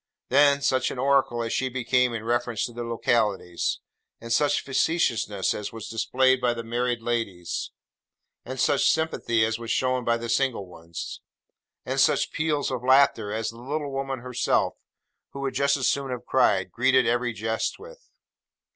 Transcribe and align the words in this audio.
Then, 0.29 0.63
such 0.63 0.89
an 0.89 0.97
oracle 0.97 1.43
as 1.43 1.53
she 1.53 1.69
became 1.69 2.11
in 2.11 2.23
reference 2.23 2.65
to 2.65 2.71
the 2.73 2.83
localities! 2.83 3.77
and 4.19 4.33
such 4.33 4.61
facetiousness 4.61 5.53
as 5.53 5.71
was 5.71 5.89
displayed 5.91 6.41
by 6.41 6.55
the 6.55 6.63
married 6.63 7.03
ladies! 7.03 7.69
and 8.43 8.59
such 8.59 8.89
sympathy 8.89 9.45
as 9.45 9.59
was 9.59 9.69
shown 9.69 10.03
by 10.03 10.17
the 10.17 10.27
single 10.27 10.65
ones! 10.65 11.21
and 11.85 11.99
such 11.99 12.31
peals 12.31 12.71
of 12.71 12.83
laughter 12.83 13.31
as 13.31 13.51
the 13.51 13.61
little 13.61 13.91
woman 13.91 14.21
herself 14.21 14.73
(who 15.33 15.41
would 15.41 15.53
just 15.53 15.77
as 15.77 15.87
soon 15.87 16.09
have 16.09 16.25
cried) 16.25 16.71
greeted 16.71 17.05
every 17.05 17.31
jest 17.31 17.77
with! 17.77 18.09